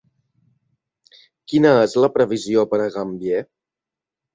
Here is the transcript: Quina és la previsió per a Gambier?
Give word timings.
Quina 1.53 1.75
és 1.85 1.95
la 2.03 2.13
previsió 2.19 2.67
per 2.75 2.85
a 2.89 2.93
Gambier? 3.01 3.49